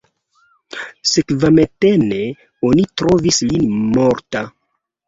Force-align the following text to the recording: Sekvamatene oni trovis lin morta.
Sekvamatene 1.09 2.19
oni 2.71 2.89
trovis 3.03 3.45
lin 3.53 3.81
morta. 3.97 4.47